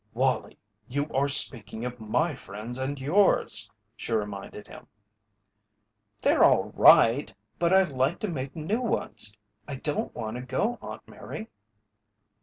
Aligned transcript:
"Wallie, 0.15 0.57
you 0.87 1.07
are 1.13 1.27
speaking 1.27 1.85
of 1.85 1.99
my 1.99 2.33
friends 2.33 2.79
and 2.79 2.99
yours," 2.99 3.69
she 3.95 4.11
reminded 4.11 4.67
him. 4.67 4.87
"They're 6.23 6.43
all 6.43 6.71
right, 6.75 7.31
but 7.59 7.71
I 7.71 7.83
like 7.83 8.17
to 8.21 8.27
make 8.27 8.55
new 8.55 8.81
ones. 8.81 9.37
I 9.67 9.75
don't 9.75 10.11
want 10.15 10.37
to 10.37 10.41
go, 10.41 10.79
Aunt 10.81 11.07
Mary." 11.07 11.49